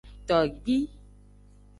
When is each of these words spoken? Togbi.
Togbi. 0.29 0.77